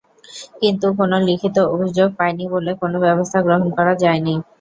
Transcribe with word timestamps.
কিন্তু 0.61 0.87
কোনো 0.99 1.15
লিখিত 1.27 1.57
অভিযোগ 1.73 2.09
পাইনি 2.19 2.45
বলে 2.53 2.71
কোনো 2.81 2.97
ব্যবস্থা 3.05 3.39
গ্রহণ 3.45 3.67
করা 3.77 3.93
যায়নি। 4.01 4.33